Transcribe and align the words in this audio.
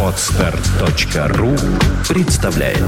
Отстар.ру 0.00 1.56
представляет 2.08 2.78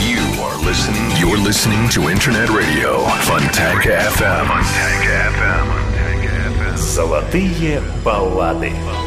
You 0.00 0.18
are 0.42 0.56
listening, 0.64 1.08
you're 1.20 1.38
listening 1.38 1.88
to 1.90 2.08
Internet 2.10 2.50
Radio 2.50 3.04
Funtech 3.22 3.86
FM. 3.86 4.48
Funtech 4.48 5.06
FM. 5.36 6.76
Золотые 6.76 7.80
баллады. 8.02 8.72
Золотые 8.72 8.72
баллады. 8.72 9.01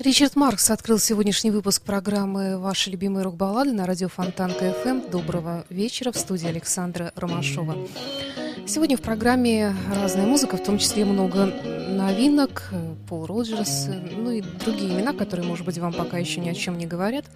Ричард 0.00 0.34
Маркс 0.34 0.70
открыл 0.70 0.98
сегодняшний 0.98 1.50
выпуск 1.50 1.82
программы 1.82 2.56
«Ваши 2.56 2.88
любимые 2.88 3.22
рок-баллады» 3.22 3.72
на 3.72 3.84
радио 3.84 4.08
Фонтанка 4.08 4.72
ФМ. 4.72 5.10
Доброго 5.10 5.66
вечера 5.68 6.10
в 6.10 6.16
студии 6.16 6.48
Александра 6.48 7.12
Ромашова. 7.16 7.76
Сегодня 8.66 8.96
в 8.96 9.02
программе 9.02 9.76
разная 9.94 10.24
музыка, 10.24 10.56
в 10.56 10.64
том 10.64 10.78
числе 10.78 11.04
много 11.04 11.44
новинок, 11.44 12.72
Пол 13.10 13.26
Роджерс, 13.26 13.88
ну 14.16 14.30
и 14.30 14.40
другие 14.40 14.90
имена, 14.90 15.12
которые, 15.12 15.46
может 15.46 15.66
быть, 15.66 15.76
вам 15.76 15.92
пока 15.92 16.16
еще 16.16 16.40
ни 16.40 16.48
о 16.48 16.54
чем 16.54 16.78
не 16.78 16.86
говорят, 16.86 17.26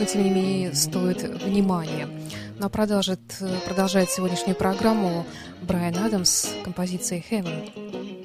но 0.00 0.06
тем 0.06 0.22
не 0.22 0.30
менее 0.30 0.74
стоит 0.74 1.22
внимания. 1.44 2.08
Ну 2.58 2.64
а 2.64 2.68
продолжит, 2.70 3.20
продолжает 3.66 4.08
сегодняшнюю 4.08 4.56
программу 4.56 5.26
Брайан 5.60 5.98
Адамс 5.98 6.46
композицией 6.64 7.22
«Heaven». 7.30 8.17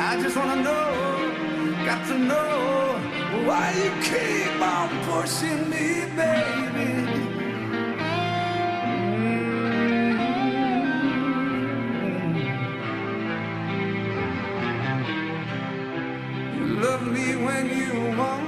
I 0.00 0.16
just 0.22 0.36
wanna 0.36 0.62
know, 0.62 1.84
got 1.84 2.06
to 2.06 2.18
know 2.18 3.00
why 3.46 3.72
you 3.72 3.90
keep 4.00 4.62
on 4.62 4.88
pushing 5.06 5.68
me, 5.68 6.06
baby. 6.14 6.88
Mm-hmm. 14.88 16.58
You 16.58 16.64
love 16.80 17.04
me 17.06 17.36
when 17.44 17.64
you 17.68 18.16
want. 18.16 18.47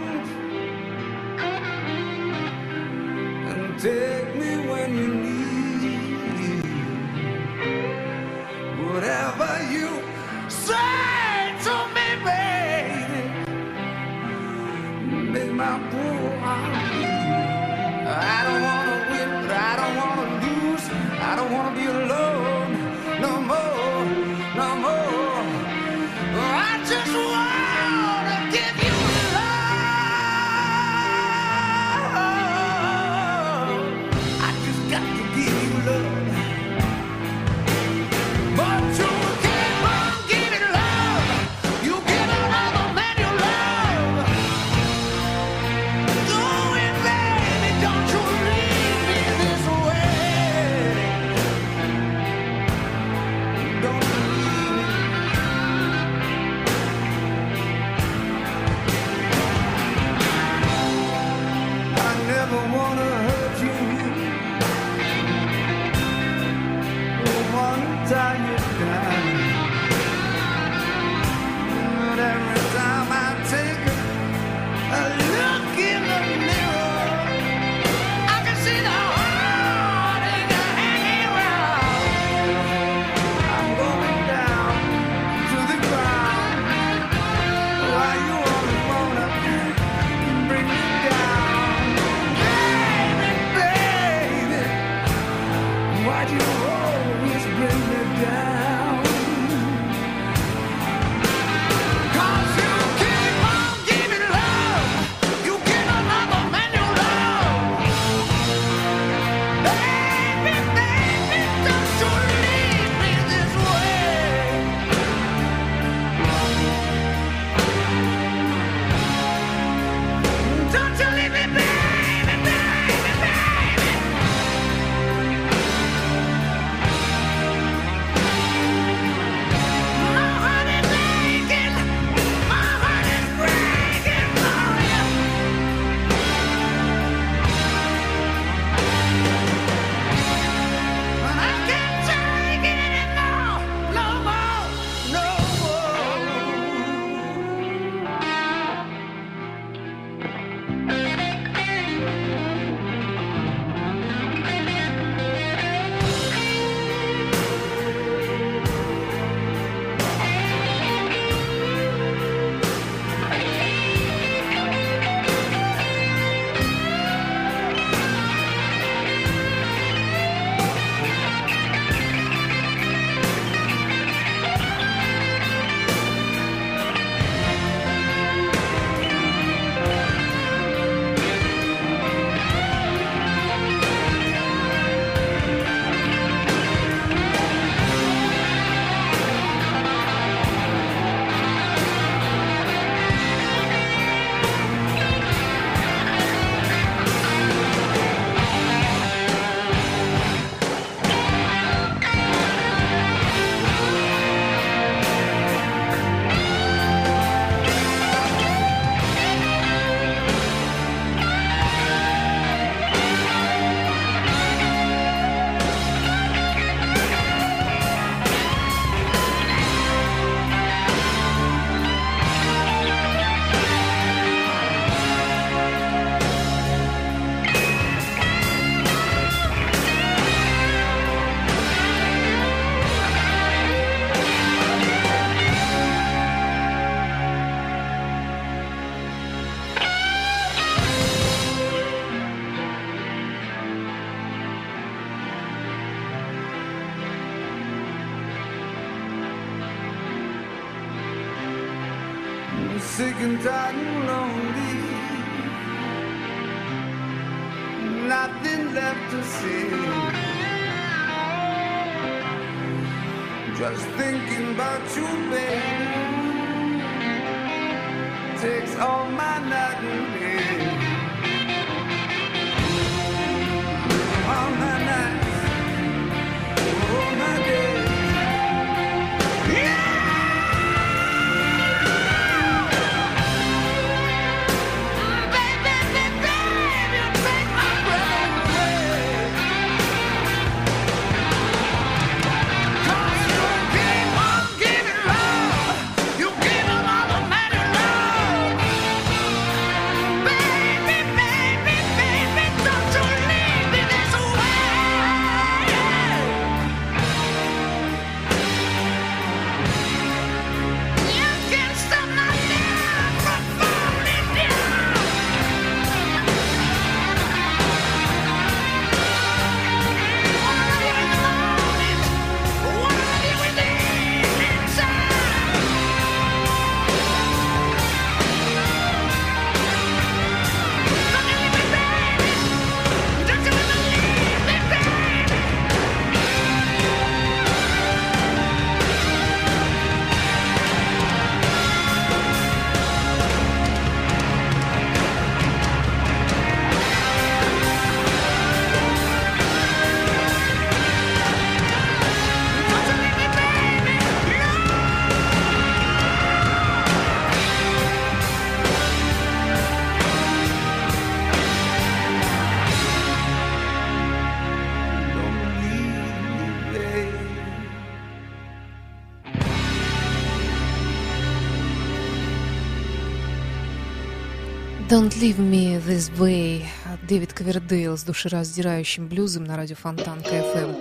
Don't 375.01 375.17
Leave 375.19 375.39
Me 375.39 375.83
This 375.83 376.15
Way 376.19 376.63
Дэвид 377.09 377.33
Ковердейл 377.33 377.97
с 377.97 378.03
душераздирающим 378.03 379.09
блюзом 379.09 379.45
на 379.45 379.57
радио 379.57 379.75
Фонтанка 379.77 380.29
FM. 380.29 380.77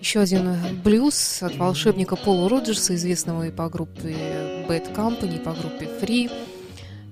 Еще 0.00 0.20
один 0.20 0.80
блюз 0.82 1.42
от 1.42 1.54
волшебника 1.56 2.16
Пола 2.16 2.48
Роджерса, 2.48 2.94
известного 2.94 3.48
и 3.48 3.50
по 3.50 3.68
группе 3.68 4.16
Bad 4.66 4.96
Company, 4.96 5.36
и 5.36 5.44
по 5.44 5.52
группе 5.52 5.84
Free. 6.00 6.32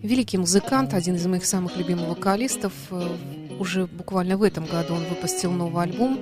Великий 0.00 0.38
музыкант, 0.38 0.94
один 0.94 1.16
из 1.16 1.26
моих 1.26 1.44
самых 1.44 1.76
любимых 1.76 2.08
вокалистов. 2.08 2.72
Э, 2.90 3.14
Уже 3.58 3.86
буквально 3.86 4.38
в 4.38 4.42
этом 4.42 4.64
году 4.64 4.94
он 4.94 5.04
выпустил 5.04 5.52
новый 5.52 5.82
альбом 5.82 6.18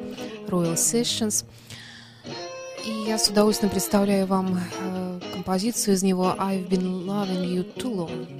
Royal 0.48 0.74
Sessions. 0.74 1.44
И 2.84 2.90
я 3.06 3.16
с 3.16 3.28
удовольствием 3.28 3.70
представляю 3.70 4.26
вам 4.26 4.58
э, 4.58 5.20
композицию 5.34 5.94
из 5.94 6.02
него 6.02 6.34
I've 6.36 6.68
Been 6.68 7.06
Loving 7.06 7.44
You 7.44 7.72
Too 7.76 7.94
Long. 7.94 8.39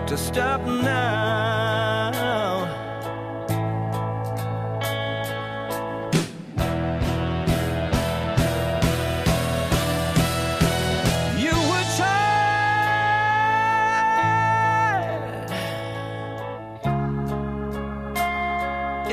to 0.06 0.16
stop 0.18 0.62
now. 0.66 1.57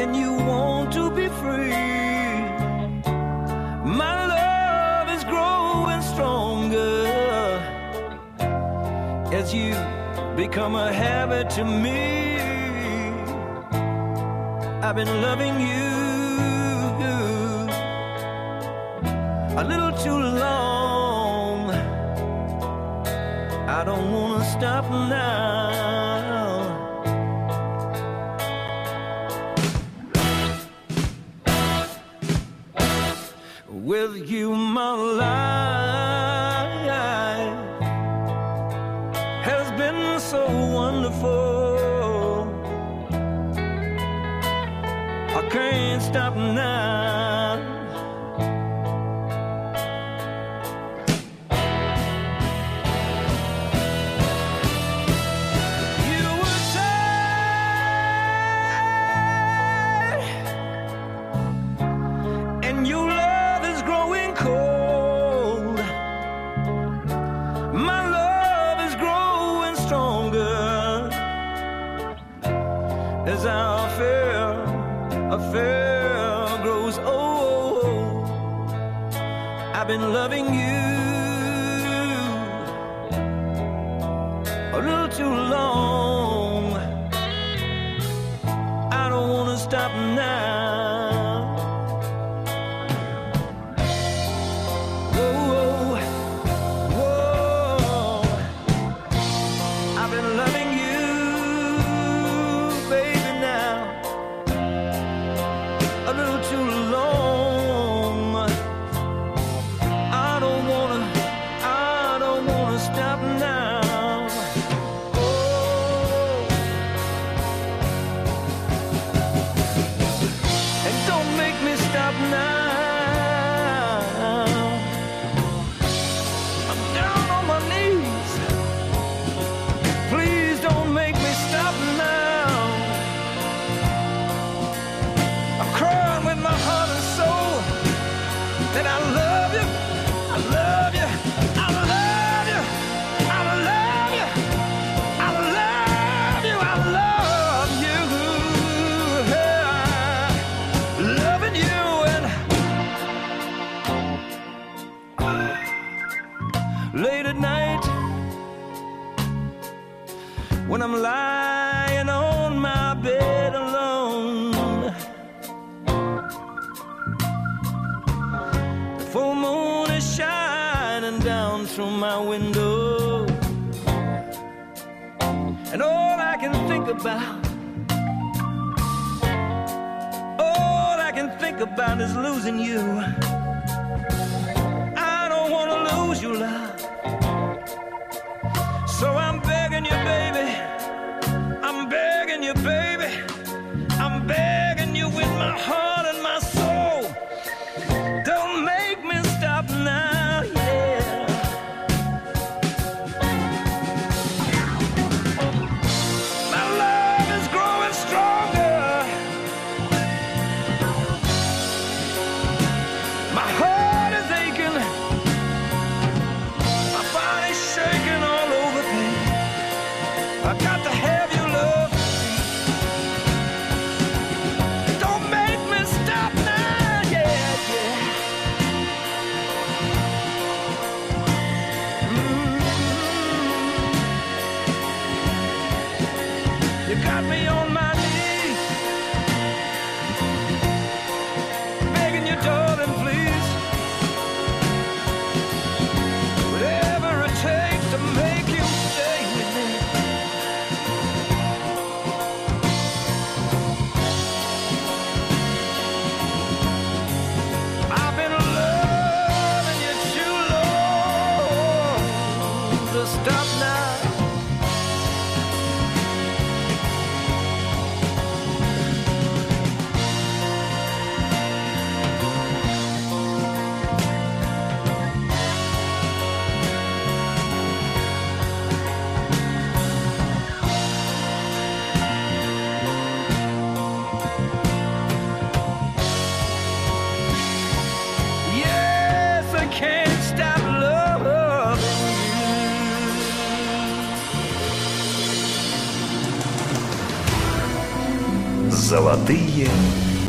And 0.05 0.15
you 0.15 0.31
want 0.33 0.91
to 0.93 1.09
be 1.09 1.27
free. 1.41 1.71
My 4.01 4.17
love 4.35 5.07
is 5.15 5.23
growing 5.33 6.01
stronger 6.13 7.07
as 9.39 9.51
you 9.51 9.73
become 10.35 10.75
a 10.75 10.93
habit 10.93 11.49
to 11.57 11.63
me. 11.65 12.37
I've 14.85 14.95
been 15.01 15.13
loving 15.27 15.55
you 15.71 15.89
a 19.61 19.63
little 19.71 19.93
too 20.05 20.19
long. 20.45 21.71
I 23.77 23.83
don't 23.83 24.07
want 24.13 24.43
to 24.43 24.49
stop 24.51 24.85
now. 24.91 25.54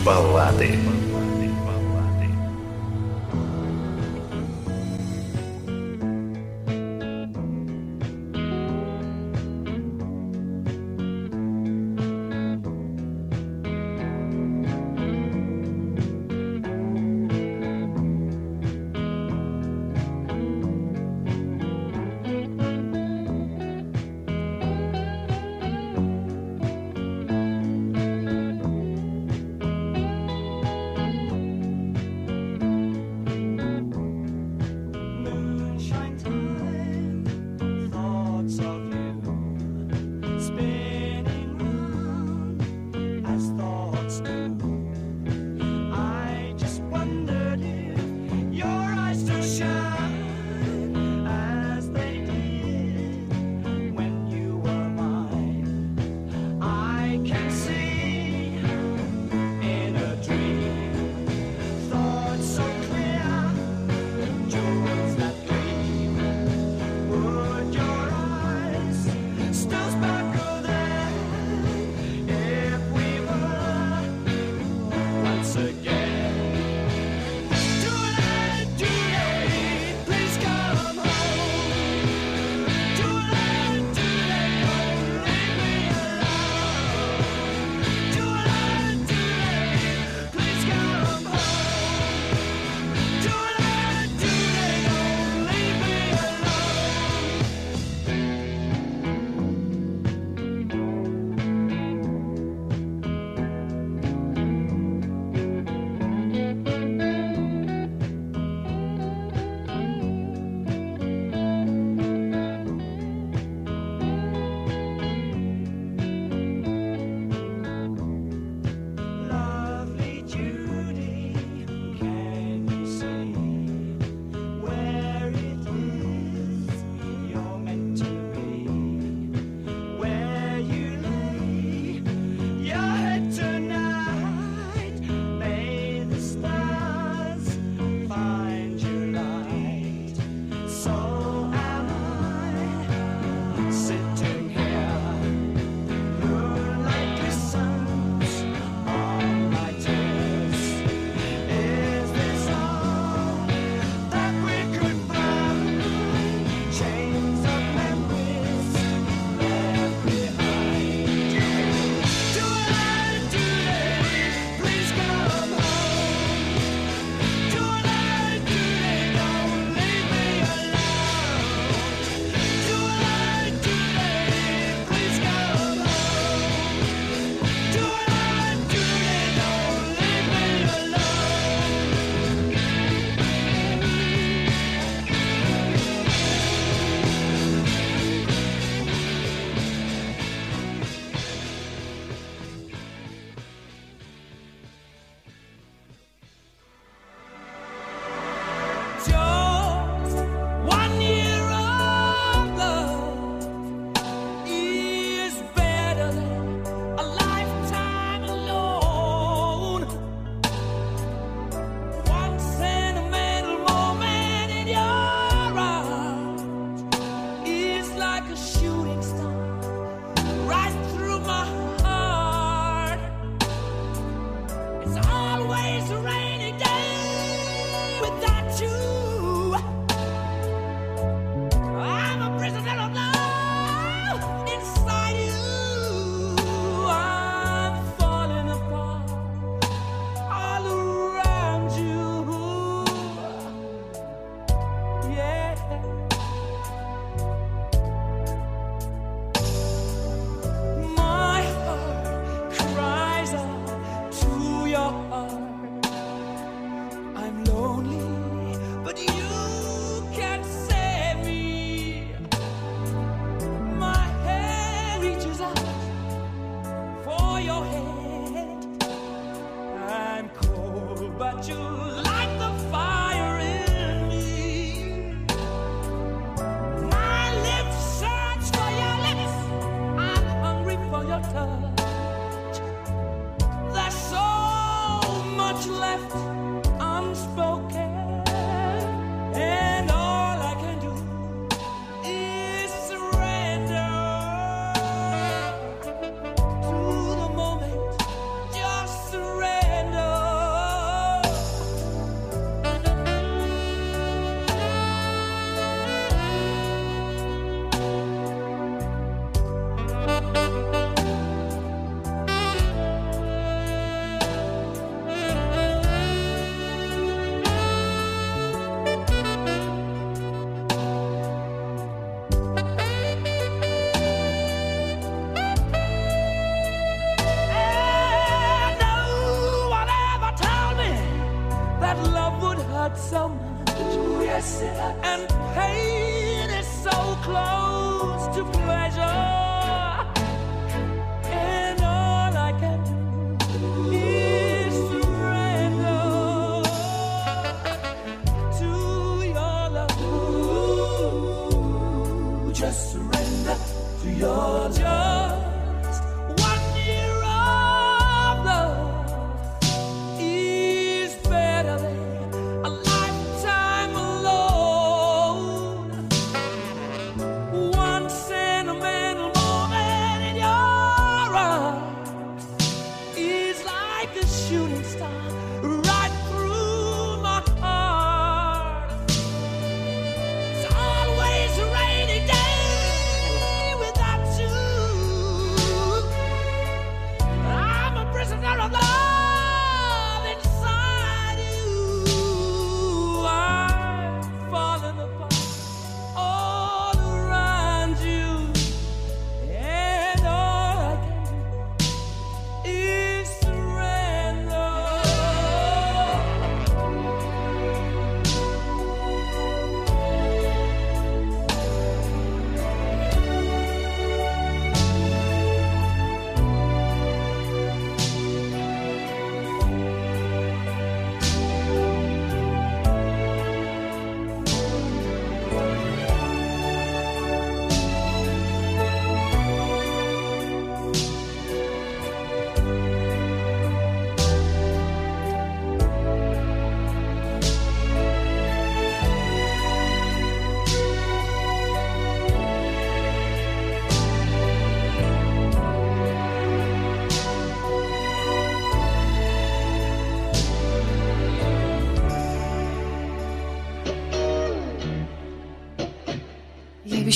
Баллады. 0.06 1.05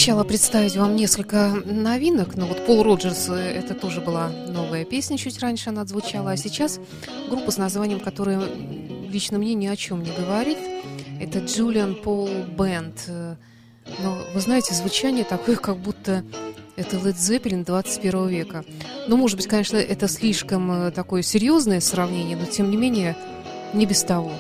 обещала 0.01 0.25
представить 0.25 0.77
вам 0.77 0.97
несколько 0.97 1.51
новинок, 1.67 2.35
но 2.35 2.47
вот 2.47 2.65
Пол 2.65 2.83
Роджерс, 2.83 3.29
э, 3.29 3.35
это 3.35 3.75
тоже 3.75 4.01
была 4.01 4.31
новая 4.49 4.87
песня, 4.87 5.19
чуть 5.19 5.39
раньше 5.41 5.69
она 5.69 5.85
звучала, 5.85 6.31
а 6.31 6.37
сейчас 6.39 6.81
группа 7.29 7.51
с 7.51 7.59
названием, 7.59 8.01
которая 8.01 8.41
лично 9.11 9.37
мне 9.37 9.53
ни 9.53 9.67
о 9.67 9.77
чем 9.77 10.03
не 10.03 10.11
говорит, 10.11 10.57
это 11.21 11.41
Джулиан 11.41 11.97
Пол 11.97 12.31
Бенд. 12.59 12.95
Но, 14.03 14.19
вы 14.33 14.41
знаете, 14.41 14.73
звучание 14.73 15.25
такое, 15.25 15.57
как 15.57 15.77
будто 15.77 16.25
это 16.77 16.97
Led 16.97 17.17
Zeppelin 17.17 17.67
21 17.67 18.29
века. 18.29 18.65
Ну, 19.07 19.19
может 19.19 19.37
быть, 19.37 19.49
конечно, 19.49 19.77
это 19.77 20.09
слишком 20.09 20.73
э, 20.73 20.91
такое 20.93 21.21
серьезное 21.21 21.81
сравнение, 21.81 22.39
но, 22.39 22.47
тем 22.47 22.71
не 22.71 22.79
менее, 22.79 23.19
не 23.75 23.85
без 23.85 24.03
того. 24.03 24.33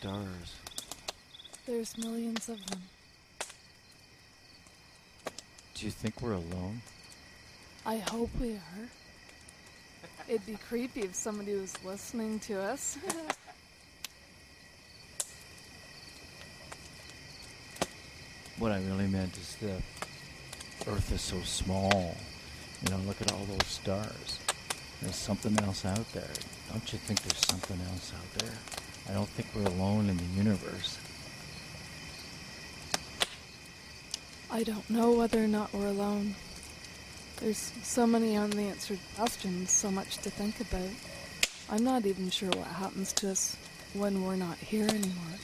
stars. 0.00 0.54
There's 1.66 1.98
millions 1.98 2.48
of 2.48 2.64
them. 2.70 2.80
Do 5.74 5.84
you 5.84 5.90
think 5.90 6.22
we're 6.22 6.32
alone? 6.32 6.80
I 7.84 7.98
hope 7.98 8.30
we 8.40 8.52
are. 8.52 8.88
It'd 10.26 10.46
be 10.46 10.56
creepy 10.56 11.02
if 11.02 11.14
somebody 11.14 11.52
was 11.54 11.74
listening 11.84 12.38
to 12.40 12.58
us. 12.58 12.96
what 18.58 18.72
I 18.72 18.82
really 18.84 19.06
meant 19.06 19.36
is 19.36 19.56
the 19.56 19.82
Earth 20.90 21.12
is 21.12 21.20
so 21.20 21.38
small. 21.42 22.16
You 22.82 22.90
know, 22.90 22.96
look 23.06 23.20
at 23.20 23.32
all 23.32 23.44
those 23.44 23.66
stars. 23.66 24.38
There's 25.02 25.14
something 25.14 25.58
else 25.60 25.84
out 25.84 26.10
there. 26.14 26.30
Don't 26.70 26.90
you 26.90 26.98
think 26.98 27.20
there's 27.22 27.46
something 27.46 27.78
else 27.92 28.14
out 28.16 28.32
there? 28.38 28.56
I 29.10 29.12
don't 29.12 29.28
think 29.30 29.48
we're 29.56 29.68
alone 29.68 30.08
in 30.08 30.16
the 30.16 30.22
universe. 30.36 30.96
I 34.52 34.62
don't 34.62 34.88
know 34.88 35.10
whether 35.12 35.42
or 35.42 35.48
not 35.48 35.72
we're 35.72 35.88
alone. 35.88 36.36
There's 37.38 37.72
so 37.82 38.06
many 38.06 38.36
unanswered 38.36 39.00
questions, 39.16 39.72
so 39.72 39.90
much 39.90 40.18
to 40.18 40.30
think 40.30 40.60
about. 40.60 40.90
I'm 41.68 41.82
not 41.82 42.06
even 42.06 42.30
sure 42.30 42.50
what 42.50 42.68
happens 42.68 43.12
to 43.14 43.32
us 43.32 43.56
when 43.94 44.22
we're 44.22 44.36
not 44.36 44.58
here 44.58 44.86
anymore. 44.86 45.40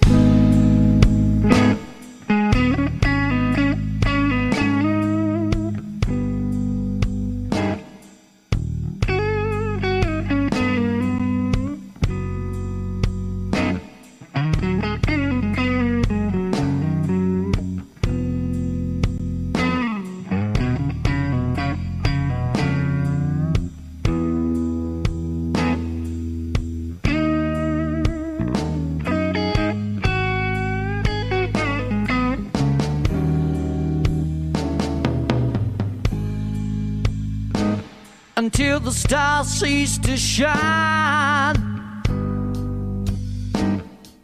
The 38.86 38.92
stars 38.92 39.48
cease 39.48 39.98
to 39.98 40.16
shine. 40.16 41.56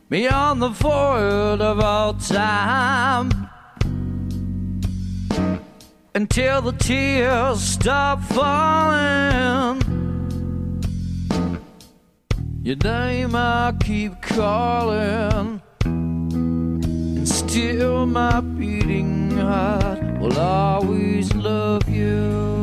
Beyond 0.09 0.63
the 0.63 0.69
void 0.69 1.61
of 1.61 1.81
all 1.81 2.15
time. 2.15 3.49
Until 6.15 6.63
the 6.63 6.71
tears 6.79 7.61
stop 7.61 8.23
falling. 8.23 9.83
Your 12.63 12.77
name 12.85 13.35
I 13.35 13.75
keep 13.83 14.23
calling. 14.23 15.61
And 15.85 17.29
still 17.29 18.07
my 18.07 18.39
beating 18.39 19.33
heart 19.33 20.21
will 20.21 20.39
always 20.39 21.35
love 21.35 21.89
you 21.89 22.62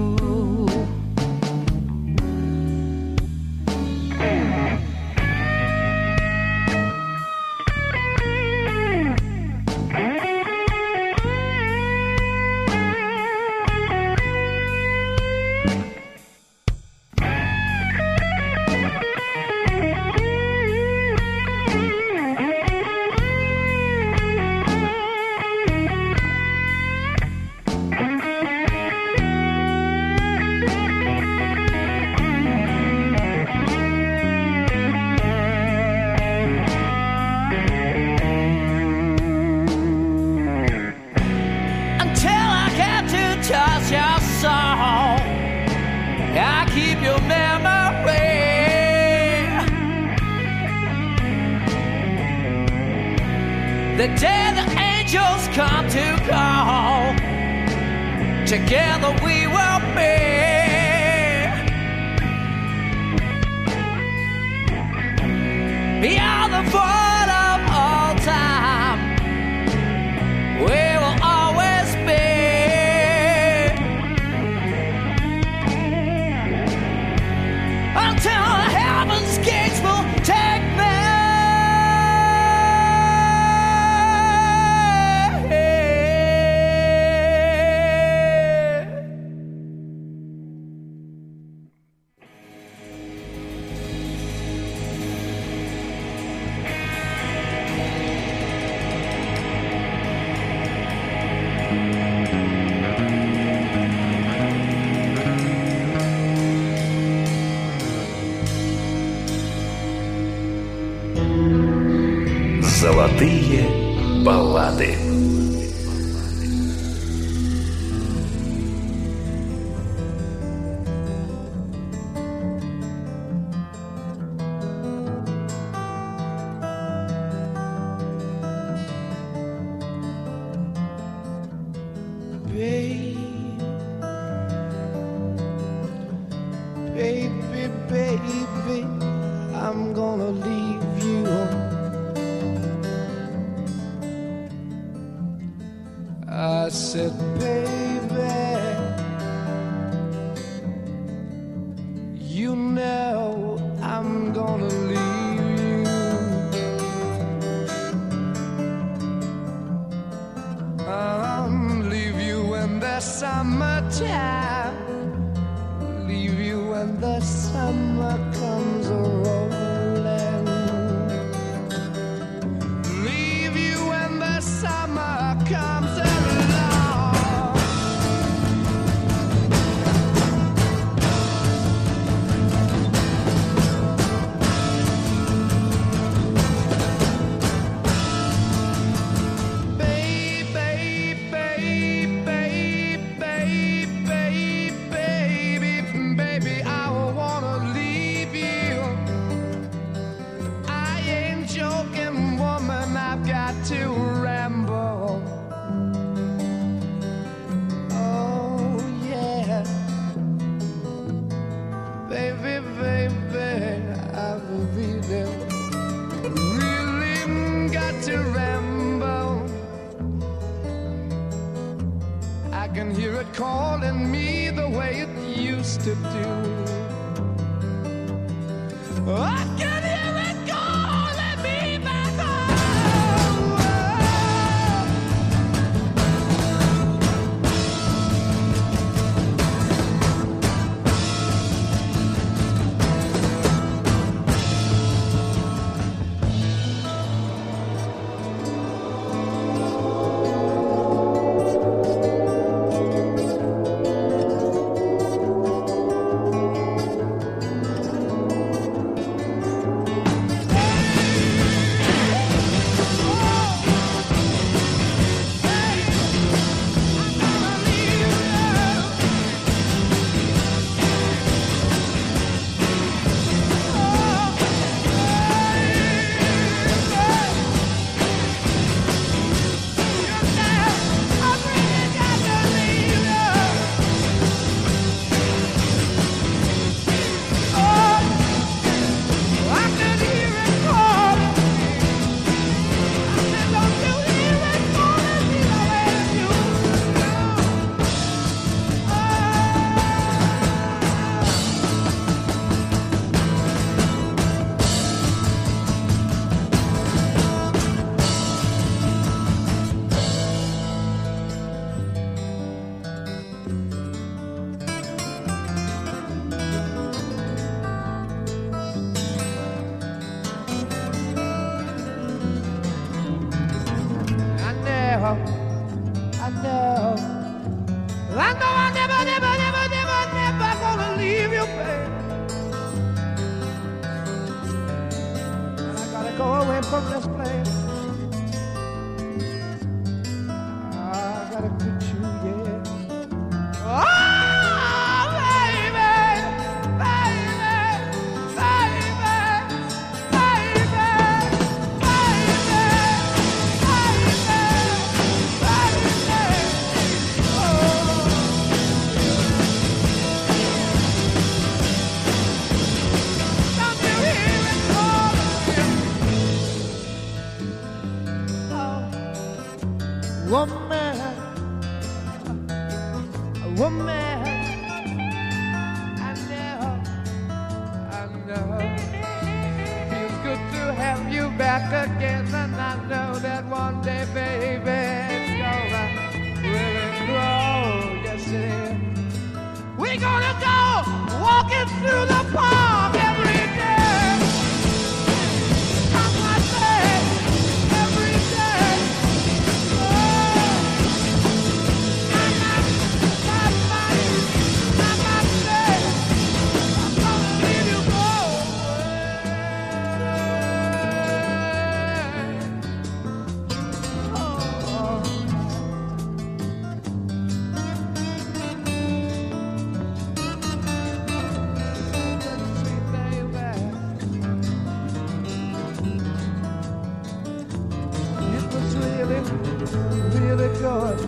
really 429.22 430.50
good. 430.60 431.00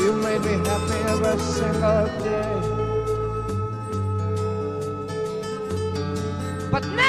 You 0.00 0.12
made 0.12 0.42
me 0.42 0.54
happy 0.68 0.98
every 1.12 1.38
single 1.38 2.06
day. 2.22 2.52
But 6.70 6.84
now 6.88 7.05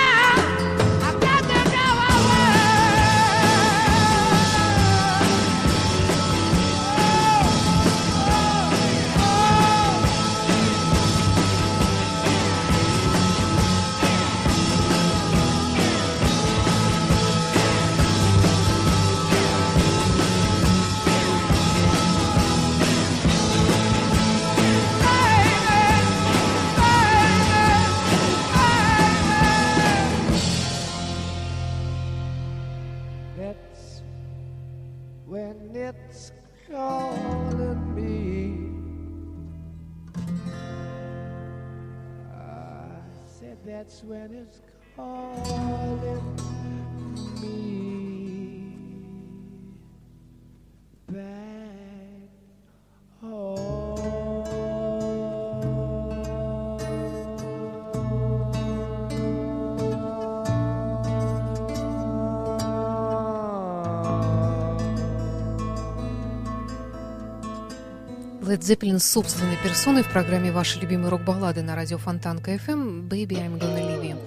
Зеппелин 68.67 68.99
с 68.99 69.09
собственной 69.09 69.55
персоной 69.63 70.03
в 70.03 70.11
программе 70.11 70.51
«Ваши 70.51 70.77
любимые 70.81 71.07
рок-баллады» 71.07 71.61
на 71.61 71.73
радио 71.73 71.97
Фонтанка 71.97 72.55
FM 72.55 73.07
«Baby, 73.07 73.37
I'm 73.37 73.57
gonna 73.57 73.77
leave 73.77 74.03
you». 74.03 74.17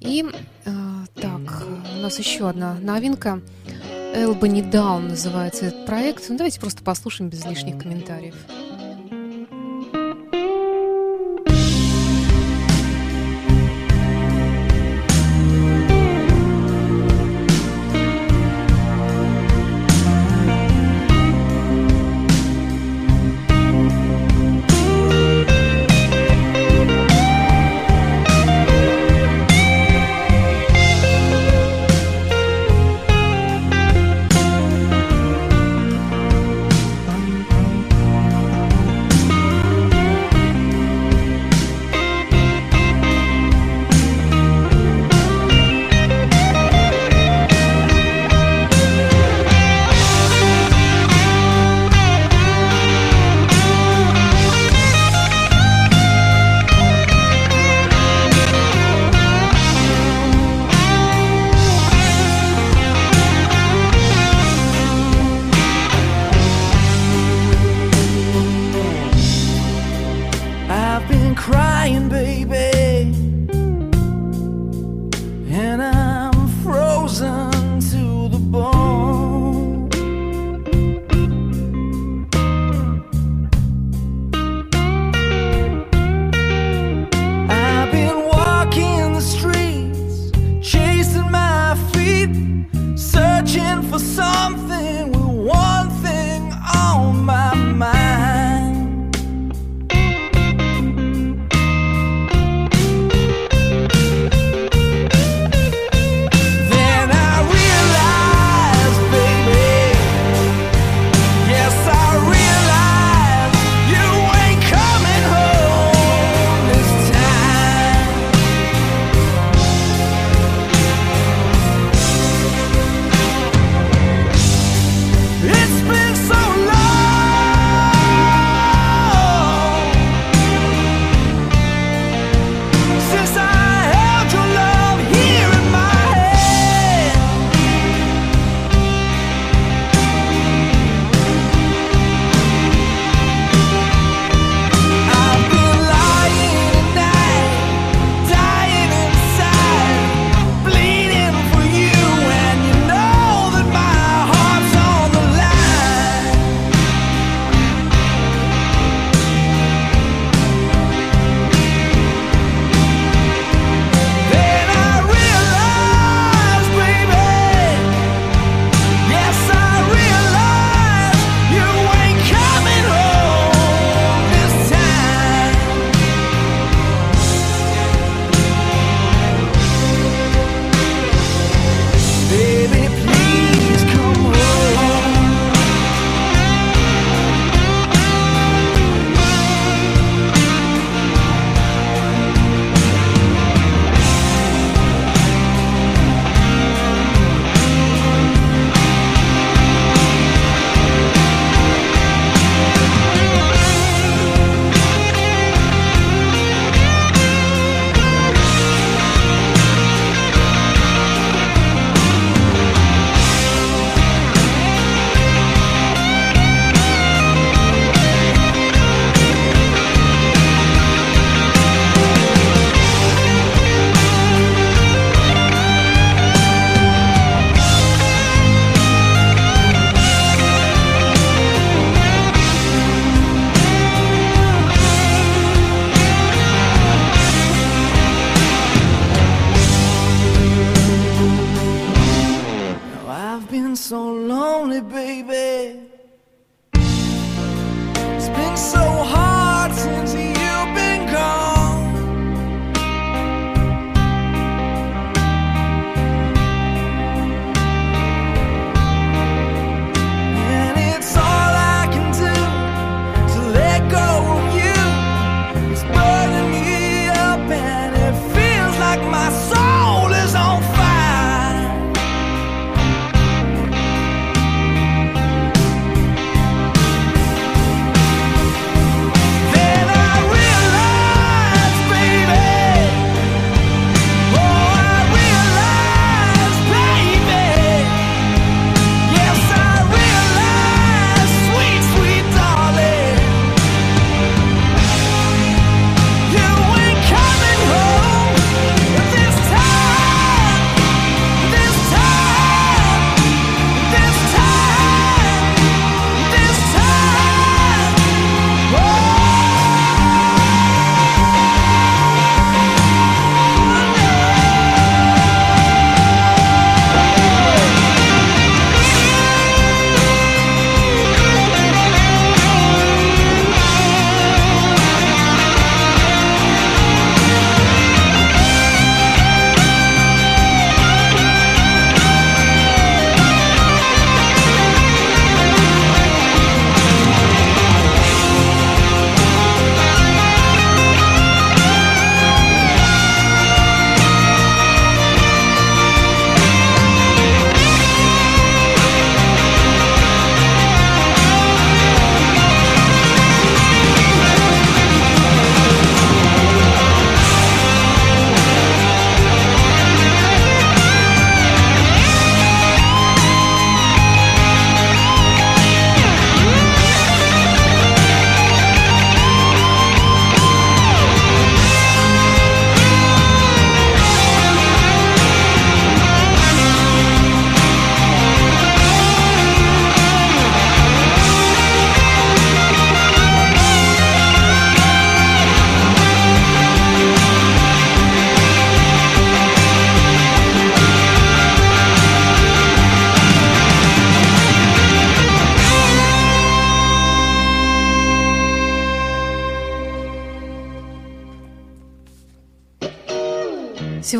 И 0.00 0.24
э, 0.64 0.70
так, 1.14 1.40
у 1.94 2.00
нас 2.00 2.18
еще 2.18 2.48
одна 2.48 2.72
новинка. 2.80 3.42
«Elbany 4.14 4.70
Down» 4.70 5.10
называется 5.10 5.66
этот 5.66 5.84
проект. 5.84 6.24
Ну, 6.30 6.38
давайте 6.38 6.58
просто 6.58 6.82
послушаем 6.82 7.28
без 7.28 7.44
лишних 7.44 7.76
комментариев. 7.76 8.34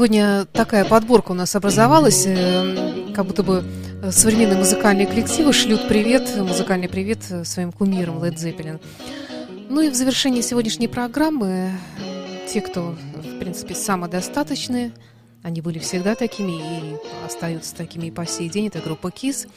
Сегодня 0.04 0.44
такая 0.52 0.84
подборка 0.84 1.30
у 1.30 1.34
нас 1.34 1.56
образовалась, 1.56 2.24
э, 2.26 3.10
как 3.14 3.24
будто 3.24 3.42
бы 3.42 3.64
э, 4.02 4.10
современные 4.10 4.58
музыкальные 4.58 5.06
коллективы 5.06 5.54
шлют 5.54 5.88
привет, 5.88 6.30
музыкальный 6.36 6.90
привет 6.90 7.20
э, 7.30 7.42
своим 7.46 7.72
кумирам 7.72 8.22
Led 8.22 8.34
Zeppelin. 8.34 8.82
Ну 9.70 9.80
и 9.80 9.88
в 9.88 9.94
завершении 9.94 10.42
сегодняшней 10.42 10.88
программы 10.88 11.70
те, 12.46 12.60
кто, 12.60 12.94
в 13.14 13.38
принципе, 13.38 13.74
самодостаточные, 13.74 14.92
они 15.42 15.62
были 15.62 15.78
всегда 15.78 16.14
такими 16.14 16.52
и 16.52 16.96
остаются 17.24 17.74
такими 17.74 18.08
и 18.08 18.10
по 18.10 18.26
сей 18.26 18.50
день. 18.50 18.66
Это 18.66 18.80
группа 18.80 19.06
KISS, 19.06 19.48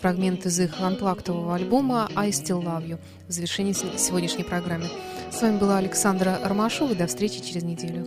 фрагмент 0.00 0.46
из 0.46 0.58
их 0.60 0.80
анплактового 0.80 1.56
альбома 1.56 2.08
«I 2.16 2.30
Still 2.30 2.64
Love 2.64 2.88
You» 2.88 2.98
в 3.28 3.32
завершении 3.32 3.74
сегодняшней 3.74 4.44
программы. 4.44 4.86
С 5.30 5.42
вами 5.42 5.58
была 5.58 5.76
Александра 5.76 6.38
Ромашова. 6.42 6.94
До 6.94 7.06
встречи 7.06 7.42
через 7.42 7.64
неделю. 7.64 8.06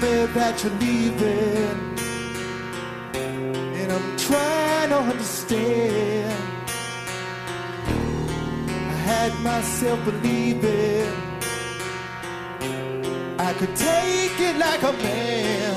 that 0.00 0.62
you're 0.64 0.72
leaving. 0.74 1.98
And 3.14 3.92
I'm 3.92 4.16
trying 4.16 4.88
to 4.90 4.98
understand. 4.98 6.42
I 8.68 8.96
had 9.10 9.32
myself 9.40 10.04
believing 10.04 11.12
I 13.38 13.52
could 13.54 13.76
take 13.76 14.40
it 14.40 14.56
like 14.56 14.82
a 14.82 14.92
man. 14.92 15.74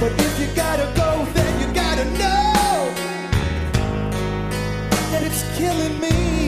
But 0.00 0.12
if 0.12 0.40
you 0.40 0.48
gotta 0.54 0.92
go, 0.96 1.24
then 1.34 1.60
you 1.60 1.74
gotta 1.74 2.04
know 2.04 2.94
that 5.10 5.22
it's 5.22 5.42
killing 5.58 6.00
me. 6.00 6.39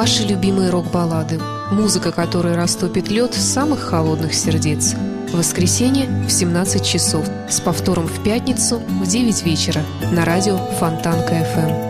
Ваши 0.00 0.24
любимые 0.24 0.70
рок-баллады. 0.70 1.38
Музыка, 1.70 2.10
которая 2.10 2.56
растопит 2.56 3.10
лед 3.10 3.34
самых 3.34 3.80
холодных 3.80 4.32
сердец. 4.32 4.94
Воскресенье 5.30 6.06
в 6.26 6.30
17 6.30 6.82
часов. 6.82 7.26
С 7.50 7.60
повтором 7.60 8.06
в 8.06 8.24
пятницу 8.24 8.78
в 8.78 9.06
9 9.06 9.42
вечера. 9.44 9.82
На 10.10 10.24
радио 10.24 10.56
Фонтанка 10.56 11.44
ФМ. 11.44 11.89